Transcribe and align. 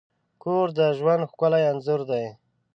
کور 0.43 0.67
د 0.77 0.79
ژوند 0.97 1.21
ښکلی 1.31 1.63
انځور 1.71 2.01
دی. 2.11 2.25